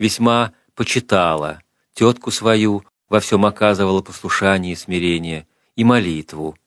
весьма 0.00 0.52
почитала, 0.74 1.62
тетку 1.92 2.32
свою 2.32 2.84
во 3.08 3.20
всем 3.20 3.46
оказывала 3.46 4.02
послушание 4.02 4.72
и 4.72 4.76
смирение, 4.76 5.46
и 5.76 5.84
молитву, 5.84 6.58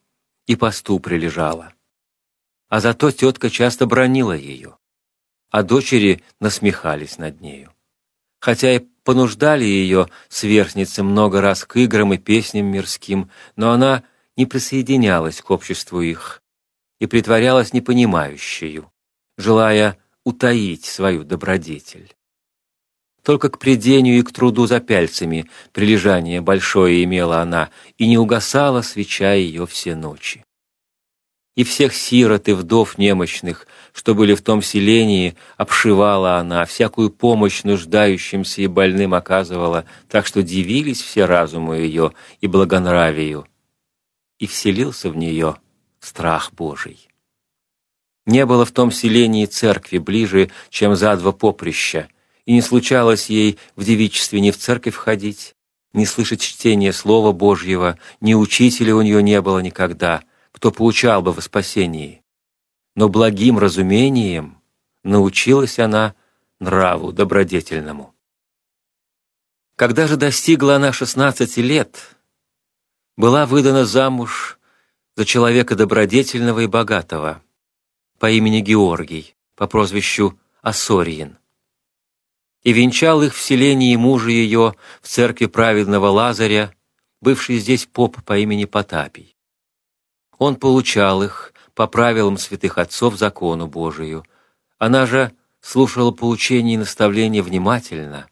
и 0.47 0.55
посту 0.55 1.01
прилежала. 1.01 1.73
А 2.69 2.79
зато 2.79 3.11
тетка 3.11 3.49
часто 3.49 3.85
бронила 3.85 4.31
ее, 4.31 4.77
а 5.53 5.61
дочери 5.61 6.23
насмехались 6.39 7.19
над 7.19 7.39
нею. 7.39 7.71
Хотя 8.39 8.75
и 8.75 8.79
понуждали 8.79 9.63
ее 9.63 10.09
сверстницы 10.27 11.03
много 11.03 11.41
раз 11.41 11.63
к 11.63 11.77
играм 11.77 12.11
и 12.11 12.17
песням 12.17 12.65
мирским, 12.65 13.29
но 13.55 13.71
она 13.71 14.03
не 14.35 14.47
присоединялась 14.47 15.41
к 15.41 15.51
обществу 15.51 16.01
их, 16.01 16.41
и 16.99 17.05
притворялась 17.05 17.71
непонимающую, 17.71 18.91
желая 19.37 19.99
утаить 20.23 20.85
свою 20.85 21.23
добродетель. 21.23 22.15
Только 23.21 23.49
к 23.49 23.59
предению 23.59 24.17
и 24.17 24.23
к 24.23 24.33
труду 24.33 24.65
за 24.65 24.79
пяльцами 24.79 25.47
прилежание 25.71 26.41
большое 26.41 27.03
имела 27.03 27.41
она, 27.41 27.69
и 27.99 28.07
не 28.07 28.17
угасала 28.17 28.81
свеча 28.81 29.33
ее 29.33 29.67
все 29.67 29.95
ночи. 29.95 30.42
И 31.55 31.63
всех 31.63 31.93
сирот 31.93 32.47
и 32.47 32.53
вдов 32.53 32.97
немощных, 32.97 33.67
что 33.93 34.15
были 34.15 34.33
в 34.33 34.41
том 34.41 34.63
селении, 34.63 35.35
обшивала 35.55 36.37
она, 36.37 36.65
всякую 36.65 37.11
помощь 37.11 37.63
нуждающимся 37.63 38.63
и 38.63 38.67
больным 38.67 39.13
оказывала, 39.13 39.85
так 40.09 40.25
что 40.25 40.41
дивились 40.41 41.01
все 41.01 41.25
разуму 41.25 41.75
ее 41.75 42.13
и 42.41 42.47
благонравию. 42.47 43.45
И 44.39 44.47
вселился 44.47 45.11
в 45.11 45.15
нее 45.15 45.57
страх 45.99 46.51
Божий. 46.53 47.07
Не 48.25 48.45
было 48.45 48.65
в 48.65 48.71
том 48.71 48.91
селении 48.91 49.45
церкви 49.45 49.99
ближе, 49.99 50.49
чем 50.69 50.95
за 50.95 51.15
два 51.17 51.33
поприща, 51.33 52.07
и 52.45 52.53
не 52.53 52.61
случалось 52.61 53.29
ей 53.29 53.59
в 53.75 53.83
девичестве 53.83 54.39
ни 54.39 54.49
в 54.49 54.57
церковь 54.57 54.95
ходить, 54.95 55.55
ни 55.93 56.05
слышать 56.05 56.41
чтение 56.41 56.93
Слова 56.93 57.31
Божьего, 57.31 57.99
ни 58.21 58.33
учителя 58.33 58.95
у 58.95 59.01
нее 59.01 59.21
не 59.21 59.39
было 59.41 59.59
никогда, 59.59 60.23
кто 60.53 60.71
поучал 60.71 61.21
бы 61.21 61.33
во 61.33 61.41
спасении. 61.41 62.23
Но 62.95 63.09
благим 63.09 63.59
разумением 63.59 64.61
научилась 65.03 65.79
она 65.79 66.15
нраву 66.59 67.11
добродетельному. 67.11 68.15
Когда 69.75 70.07
же 70.07 70.15
достигла 70.15 70.75
она 70.75 70.93
шестнадцати 70.93 71.59
лет, 71.59 72.15
была 73.17 73.45
выдана 73.45 73.85
замуж 73.85 74.59
за 75.15 75.25
человека 75.25 75.75
добродетельного 75.75 76.61
и 76.61 76.67
богатого 76.67 77.41
по 78.19 78.29
имени 78.29 78.61
Георгий, 78.61 79.35
по 79.55 79.67
прозвищу 79.67 80.39
Осориин. 80.61 81.37
И 82.61 82.71
венчал 82.71 83.21
их 83.23 83.35
в 83.35 83.41
селении 83.41 83.95
мужа 83.95 84.29
ее 84.29 84.75
в 85.01 85.07
церкви 85.07 85.47
праведного 85.47 86.07
Лазаря, 86.07 86.73
бывший 87.19 87.57
здесь 87.57 87.85
поп 87.85 88.23
по 88.23 88.37
имени 88.37 88.65
Потапий. 88.65 89.35
Он 90.37 90.55
получал 90.55 91.23
их 91.23 91.53
по 91.73 91.87
правилам 91.87 92.37
святых 92.37 92.77
отцов 92.77 93.17
закону 93.17 93.67
Божию. 93.67 94.25
Она 94.77 95.05
же 95.05 95.31
слушала 95.61 96.11
поучения 96.11 96.75
и 96.75 96.77
наставления 96.77 97.41
внимательно 97.41 98.27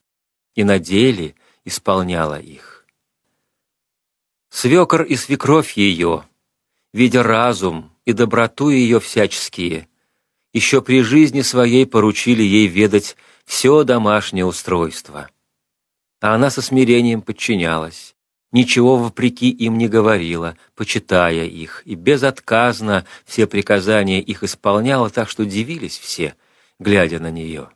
и 0.56 0.64
на 0.64 0.80
деле 0.80 1.36
исполняла 1.64 2.40
их. 2.40 2.86
Свекор 4.50 5.04
и 5.04 5.16
свекровь 5.16 5.78
ее— 5.78 6.26
видя 6.94 7.24
разум 7.24 7.92
и 8.06 8.14
доброту 8.14 8.70
ее 8.70 9.00
всяческие, 9.00 9.88
еще 10.54 10.82
при 10.82 11.02
жизни 11.02 11.42
своей 11.42 11.86
поручили 11.86 12.44
ей 12.44 12.68
ведать 12.68 13.16
все 13.46 13.84
домашнее 13.84 14.46
устройство. 14.46 15.30
А 16.20 16.36
она 16.36 16.50
со 16.50 16.62
смирением 16.62 17.22
подчинялась, 17.22 18.16
ничего 18.52 18.98
вопреки 18.98 19.50
им 19.50 19.78
не 19.78 19.88
говорила, 19.88 20.58
почитая 20.76 21.46
их, 21.46 21.84
и 21.86 21.96
безотказно 21.96 23.06
все 23.26 23.48
приказания 23.48 24.22
их 24.22 24.44
исполняла, 24.44 25.10
так 25.10 25.30
что 25.30 25.46
дивились 25.46 25.98
все, 25.98 26.36
глядя 26.80 27.20
на 27.20 27.32
нее. 27.32 27.70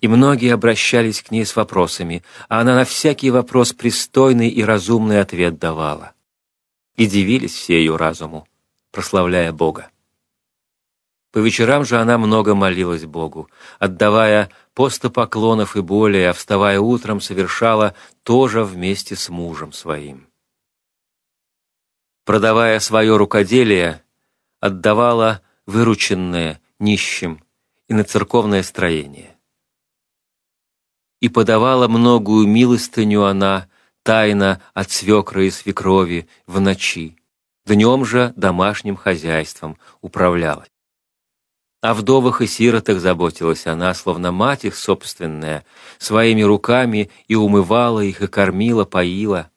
И 0.00 0.08
многие 0.08 0.52
обращались 0.52 1.22
к 1.22 1.30
ней 1.30 1.46
с 1.46 1.56
вопросами, 1.56 2.22
а 2.48 2.60
она 2.60 2.74
на 2.74 2.84
всякий 2.84 3.30
вопрос 3.30 3.72
пристойный 3.72 4.48
и 4.48 4.62
разумный 4.62 5.20
ответ 5.20 5.58
давала 5.58 6.12
и 6.96 7.06
дивились 7.06 7.54
все 7.54 7.78
ее 7.78 7.96
разуму, 7.96 8.48
прославляя 8.90 9.52
Бога. 9.52 9.90
По 11.32 11.38
вечерам 11.38 11.84
же 11.84 11.98
она 11.98 12.18
много 12.18 12.54
молилась 12.54 13.04
Богу, 13.04 13.50
отдавая 13.78 14.50
поклонов 14.74 15.76
и 15.76 15.80
более, 15.80 16.30
а 16.30 16.32
вставая 16.32 16.80
утром, 16.80 17.20
совершала 17.20 17.94
тоже 18.22 18.64
вместе 18.64 19.16
с 19.16 19.28
мужем 19.28 19.72
своим. 19.72 20.28
Продавая 22.24 22.80
свое 22.80 23.16
рукоделие, 23.16 24.02
отдавала 24.60 25.42
вырученное 25.66 26.60
нищим 26.78 27.42
и 27.88 27.94
на 27.94 28.04
церковное 28.04 28.62
строение. 28.62 29.36
И 31.20 31.28
подавала 31.28 31.88
многую 31.88 32.46
милостыню 32.46 33.24
она 33.24 33.68
тайно 34.02 34.60
от 34.74 34.90
свекра 34.90 35.44
и 35.44 35.50
свекрови 35.50 36.28
в 36.46 36.60
ночи, 36.60 37.16
днем 37.64 38.04
же 38.04 38.32
домашним 38.36 38.96
хозяйством 38.96 39.78
управлялась. 40.00 40.75
О 41.82 41.94
вдовах 41.94 42.40
и 42.40 42.46
сиротах 42.46 43.00
заботилась 43.00 43.66
она, 43.66 43.92
словно 43.94 44.32
мать 44.32 44.64
их 44.64 44.76
собственная, 44.76 45.64
своими 45.98 46.42
руками 46.42 47.10
и 47.28 47.34
умывала 47.34 48.00
их, 48.00 48.22
и 48.22 48.26
кормила, 48.26 48.84
поила. 48.84 49.50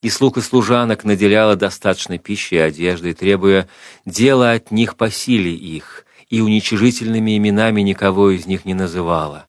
И 0.00 0.10
слуг 0.10 0.36
и 0.36 0.40
служанок 0.40 1.04
наделяла 1.04 1.56
достаточной 1.56 2.18
пищей 2.18 2.56
и 2.56 2.60
одеждой, 2.60 3.14
требуя 3.14 3.68
дела 4.04 4.52
от 4.52 4.70
них 4.70 4.96
по 4.96 5.10
силе 5.10 5.52
их, 5.54 6.04
и 6.28 6.40
уничижительными 6.40 7.36
именами 7.36 7.80
никого 7.80 8.30
из 8.30 8.46
них 8.46 8.64
не 8.64 8.74
называла. 8.74 9.48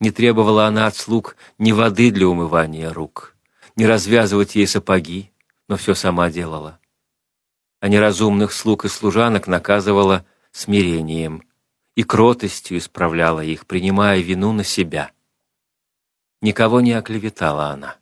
Не 0.00 0.10
требовала 0.10 0.66
она 0.66 0.86
от 0.86 0.96
слуг 0.96 1.36
ни 1.58 1.72
воды 1.72 2.10
для 2.10 2.28
умывания 2.28 2.92
рук, 2.92 3.36
ни 3.76 3.84
развязывать 3.84 4.54
ей 4.54 4.66
сапоги, 4.66 5.32
но 5.68 5.76
все 5.76 5.94
сама 5.94 6.30
делала. 6.30 6.78
А 7.80 7.88
неразумных 7.88 8.52
слуг 8.52 8.84
и 8.84 8.88
служанок 8.88 9.46
наказывала 9.46 10.24
смирением 10.52 11.42
и 11.94 12.02
кротостью 12.02 12.78
исправляла 12.78 13.40
их, 13.40 13.66
принимая 13.66 14.20
вину 14.20 14.52
на 14.52 14.64
себя. 14.64 15.12
Никого 16.40 16.80
не 16.80 16.92
оклеветала 16.92 17.68
она 17.68 17.96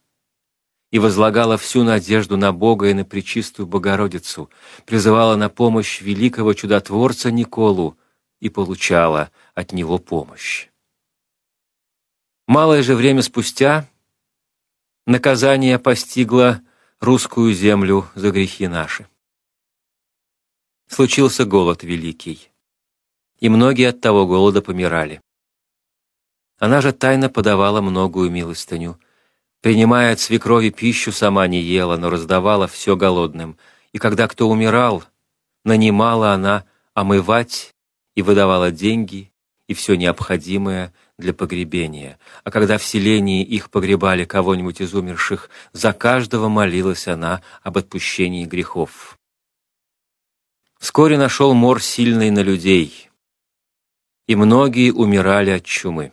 и 0.91 0.99
возлагала 0.99 1.59
всю 1.59 1.83
надежду 1.83 2.37
на 2.37 2.53
Бога 2.53 2.89
и 2.89 2.95
на 2.95 3.05
Пречистую 3.05 3.67
Богородицу, 3.67 4.49
призывала 4.87 5.37
на 5.37 5.49
помощь 5.49 6.01
великого 6.01 6.55
чудотворца 6.55 7.31
Николу, 7.31 7.99
и 8.41 8.49
получала 8.49 9.31
от 9.55 9.73
него 9.73 9.99
помощь. 9.99 10.69
Малое 12.47 12.83
же 12.83 12.95
время 12.95 13.23
спустя 13.23 13.89
наказание 15.07 15.79
постигло 15.79 16.63
русскую 17.01 17.53
землю 17.53 18.07
за 18.15 18.31
грехи 18.31 18.69
наши. 18.69 19.09
Случился 20.89 21.45
голод 21.45 21.83
великий, 21.83 22.49
и 23.41 23.49
многие 23.49 23.89
от 23.89 24.01
того 24.01 24.27
голода 24.27 24.63
помирали. 24.63 25.21
Она 26.59 26.81
же 26.81 26.93
тайно 26.93 27.29
подавала 27.29 27.81
многую 27.81 28.31
милостыню, 28.31 28.99
принимая 29.61 30.13
от 30.13 30.21
свекрови 30.21 30.71
пищу, 30.71 31.11
сама 31.11 31.49
не 31.49 31.61
ела, 31.61 31.97
но 31.97 32.09
раздавала 32.09 32.69
все 32.69 32.95
голодным, 32.97 33.59
и 33.93 33.99
когда 33.99 34.29
кто 34.29 34.49
умирал, 34.49 35.05
нанимала 35.65 36.33
она 36.33 36.65
омывать 36.95 37.75
и 38.15 38.23
выдавала 38.23 38.71
деньги 38.71 39.33
и 39.67 39.75
все 39.75 39.97
необходимое 39.97 40.95
для 41.19 41.35
погребения, 41.35 42.19
а 42.45 42.53
когда 42.53 42.79
в 42.79 42.85
селении 42.85 43.43
их 43.43 43.71
погребали 43.71 44.25
кого-нибудь 44.25 44.81
из 44.81 44.95
умерших, 44.95 45.51
за 45.73 45.93
каждого 45.93 46.49
молилась 46.49 47.09
она 47.09 47.43
об 47.63 47.77
отпущении 47.77 48.45
грехов. 48.45 49.16
Вскоре 50.87 51.19
нашел 51.19 51.53
мор 51.53 51.83
сильный 51.83 52.31
на 52.31 52.39
людей, 52.39 53.11
и 54.29 54.37
многие 54.37 54.93
умирали 54.93 55.51
от 55.51 55.65
чумы. 55.65 56.13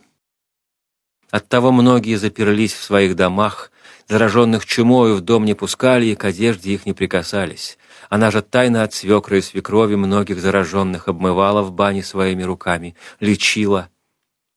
Оттого 1.30 1.70
многие 1.70 2.16
заперлись 2.16 2.72
в 2.72 2.82
своих 2.82 3.14
домах, 3.14 3.70
зараженных 4.08 4.66
чумою 4.66 5.14
в 5.14 5.20
дом 5.20 5.44
не 5.44 5.54
пускали 5.54 6.06
и 6.06 6.16
к 6.16 6.24
одежде 6.24 6.74
их 6.74 6.86
не 6.86 6.92
прикасались. 6.92 7.78
Она 8.10 8.32
же 8.32 8.42
тайно 8.42 8.82
от 8.82 8.92
свекры 8.92 9.38
и 9.38 9.42
свекрови 9.42 9.94
многих 9.94 10.40
зараженных 10.40 11.06
обмывала 11.06 11.62
в 11.62 11.70
бане 11.70 12.02
своими 12.02 12.42
руками, 12.42 12.96
лечила, 13.20 13.90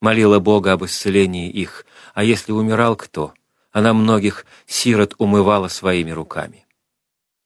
молила 0.02 0.40
Бога 0.40 0.72
об 0.72 0.84
исцелении 0.84 1.52
их, 1.52 1.86
а 2.16 2.24
если 2.24 2.54
умирал 2.54 2.96
кто, 2.96 3.36
она 3.72 3.94
многих 3.94 4.48
сирот 4.66 5.14
умывала 5.20 5.68
своими 5.68 6.10
руками. 6.10 6.66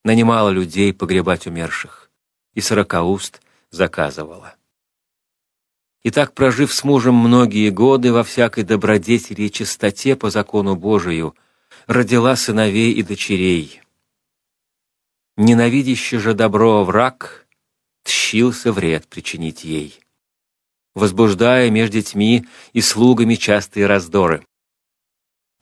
Нанимала 0.05 0.51
людей 0.51 0.93
погребать 0.93 1.47
умерших, 1.47 2.10
и 2.53 2.61
сорокауст 2.61 3.41
заказывала. 3.69 4.55
И 6.03 6.09
так, 6.09 6.33
прожив 6.33 6.73
с 6.73 6.83
мужем 6.83 7.15
многие 7.15 7.69
годы 7.69 8.11
во 8.11 8.23
всякой 8.23 8.63
добродетели 8.63 9.43
и 9.43 9.51
чистоте 9.51 10.15
по 10.15 10.29
закону 10.29 10.75
Божию, 10.75 11.35
родила 11.85 12.35
сыновей 12.35 12.91
и 12.93 13.03
дочерей. 13.03 13.81
Ненавидящий 15.37 16.17
же 16.17 16.33
добро 16.33 16.83
враг 16.83 17.47
тщился 18.03 18.71
вред 18.71 19.07
причинить 19.07 19.63
ей 19.63 20.01
возбуждая 20.93 21.69
между 21.69 21.97
детьми 21.97 22.45
и 22.73 22.81
слугами 22.81 23.35
частые 23.35 23.85
раздоры. 23.85 24.45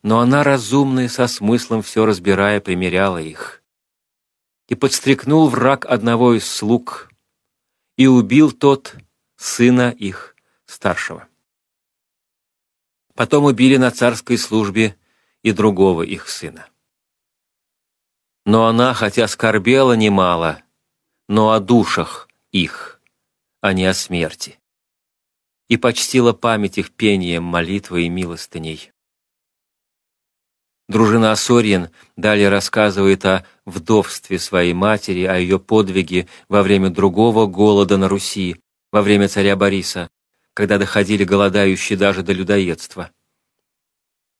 Но 0.02 0.20
она 0.20 0.42
разумно 0.42 1.00
и 1.00 1.08
со 1.08 1.26
смыслом 1.26 1.82
все 1.82 2.06
разбирая, 2.06 2.60
примеряла 2.60 3.18
их. 3.18 3.59
И 4.70 4.74
подстрекнул 4.74 5.50
враг 5.50 5.84
одного 5.84 6.32
из 6.32 6.50
слуг, 6.50 7.10
и 7.98 8.06
убил 8.06 8.50
тот 8.50 8.96
сына 9.36 9.90
их 9.90 10.34
старшего. 10.64 11.28
Потом 13.14 13.44
убили 13.44 13.76
на 13.76 13.90
царской 13.90 14.38
службе 14.38 14.96
и 15.42 15.52
другого 15.52 16.02
их 16.02 16.30
сына. 16.30 16.66
Но 18.46 18.66
она, 18.66 18.94
хотя 18.94 19.28
скорбела 19.28 19.92
немало, 19.92 20.62
но 21.28 21.50
о 21.50 21.60
душах 21.60 22.28
их, 22.50 23.02
а 23.60 23.74
не 23.74 23.84
о 23.84 23.92
смерти 23.92 24.60
и 25.70 25.76
почтила 25.76 26.32
память 26.32 26.78
их 26.78 26.90
пением, 26.90 27.44
молитвой 27.44 28.06
и 28.06 28.08
милостыней. 28.08 28.90
Дружина 30.90 31.30
Осорьин 31.30 31.90
далее 32.16 32.48
рассказывает 32.48 33.24
о 33.24 33.46
вдовстве 33.64 34.40
своей 34.40 34.72
матери, 34.72 35.22
о 35.22 35.38
ее 35.38 35.60
подвиге 35.60 36.26
во 36.48 36.64
время 36.64 36.90
другого 36.90 37.46
голода 37.46 37.96
на 37.96 38.08
Руси, 38.08 38.56
во 38.90 39.00
время 39.00 39.28
царя 39.28 39.54
Бориса, 39.54 40.10
когда 40.52 40.78
доходили 40.78 41.22
голодающие 41.22 41.96
даже 41.96 42.24
до 42.24 42.32
людоедства. 42.32 43.12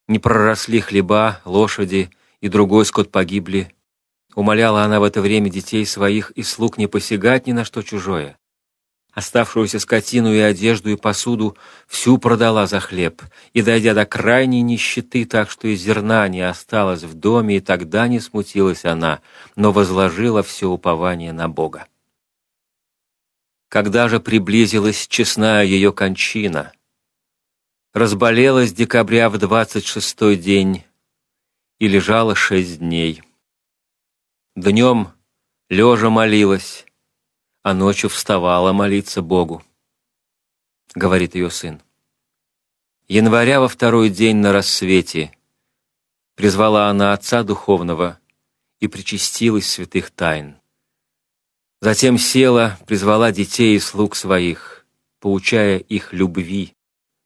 Не 0.09 0.19
проросли 0.19 0.81
хлеба, 0.81 1.41
лошади, 1.45 2.11
и 2.41 2.49
другой 2.49 2.85
скот 2.85 3.13
погибли. 3.13 3.73
Умоляла 4.35 4.83
она 4.83 4.99
в 4.99 5.05
это 5.05 5.21
время 5.21 5.51
детей 5.51 5.87
своих 5.87 6.33
и 6.33 6.43
слуг 6.43 6.79
не 6.79 6.89
посягать 6.89 7.47
ни 7.47 7.53
на 7.53 7.65
что 7.65 7.83
чужое. 7.83 8.40
Оставшуюся 9.13 9.81
скотину 9.81 10.33
и 10.33 10.39
одежду 10.39 10.91
и 10.91 10.97
посуду 10.97 11.57
всю 11.89 12.19
продала 12.19 12.67
за 12.67 12.79
хлеб, 12.79 13.23
и, 13.53 13.61
дойдя 13.61 13.93
до 13.93 14.07
крайней 14.07 14.63
нищеты, 14.63 15.25
так 15.25 15.51
что 15.51 15.67
и 15.67 15.75
зерна 15.75 16.29
не 16.29 16.43
осталось 16.43 17.03
в 17.03 17.15
доме, 17.15 17.57
и 17.57 17.61
тогда 17.61 18.07
не 18.07 18.21
смутилась 18.21 18.85
она, 18.85 19.21
но 19.57 19.73
возложила 19.73 20.45
все 20.45 20.69
упование 20.69 21.33
на 21.33 21.49
Бога. 21.49 21.87
Когда 23.69 24.09
же 24.09 24.21
приблизилась 24.21 25.09
честная 25.09 25.65
ее 25.65 25.93
кончина, 25.93 26.73
разболелась 27.93 28.73
декабря 28.73 29.29
в 29.29 29.39
двадцать 29.39 29.87
шестой 29.87 30.37
день 30.37 30.85
и 31.81 31.89
лежала 31.89 32.37
шесть 32.37 32.79
дней. 32.79 33.23
Днем 34.55 35.09
лежа 35.69 36.11
молилась, 36.11 36.85
а 37.63 37.75
ночью 37.75 38.09
вставала 38.09 38.73
молиться 38.73 39.23
Богу,— 39.23 39.63
говорит 40.95 41.35
ее 41.35 41.51
сын. 41.51 41.83
Января 43.09 43.61
во 43.61 43.69
второй 43.69 44.09
день 44.09 44.37
на 44.37 44.53
рассвете 44.53 45.37
призвала 46.37 46.89
она 46.89 47.13
отца 47.13 47.43
духовного 47.43 48.19
и 48.79 48.87
причастилась 48.87 49.69
святых 49.69 50.11
тайн. 50.11 50.57
Затем 51.81 52.19
села, 52.19 52.79
призвала 52.87 53.33
детей 53.33 53.77
и 53.77 53.81
слуг 53.81 54.15
своих, 54.15 54.87
поучая 55.19 55.79
их 55.79 56.13
любви, 56.13 56.77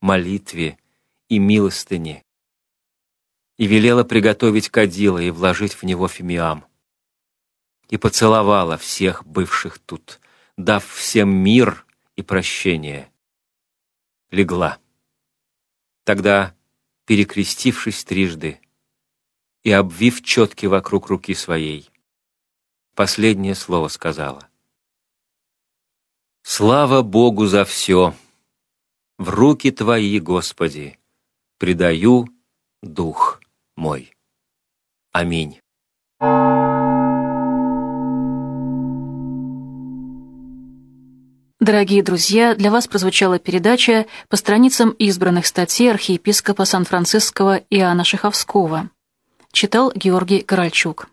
молитве 0.01 0.79
и 1.29 1.39
милостыне, 1.39 2.25
и 3.57 3.67
велела 3.67 4.05
приготовить 4.05 4.69
кадила 4.69 5.19
и 5.19 5.31
вложить 5.31 5.75
в 5.75 5.83
него 5.85 6.09
фимиам, 6.09 6.65
и 7.89 7.97
поцеловала 7.97 8.77
всех 8.79 9.25
бывших 9.27 9.79
тут, 9.79 10.21
дав 10.57 10.85
всем 10.85 11.35
мир 11.35 11.87
и 12.17 12.23
прощение. 12.23 13.11
Легла. 14.31 14.79
Тогда, 16.05 16.55
перекрестившись 17.07 18.05
трижды 18.05 18.61
и 19.63 19.71
обвив 19.71 20.23
четки 20.23 20.67
вокруг 20.67 21.09
руки 21.09 21.35
своей, 21.35 21.91
последнее 22.95 23.55
слово 23.55 23.89
сказала. 23.89 24.49
«Слава 26.43 27.03
Богу 27.03 27.47
за 27.47 27.65
все! 27.65 28.15
В 29.17 29.31
руки 29.31 29.71
Твои, 29.71 30.21
Господи, 30.21 30.99
предаю 31.59 32.27
дух 32.83 33.41
мой. 33.77 34.15
Аминь». 35.13 35.61
Дорогие 41.65 42.03
друзья, 42.03 42.55
для 42.55 42.71
вас 42.71 42.87
прозвучала 42.87 43.39
передача 43.39 44.05
по 44.29 44.37
страницам 44.37 44.91
избранных 44.91 45.47
статей 45.47 45.91
архиепископа 45.91 46.67
Сан-Франциского 46.67 47.63
Иоанна 47.71 48.05
Шиховского. 48.05 48.91
Читал 49.51 49.91
Георгий 49.95 50.43
Корольчук. 50.43 51.09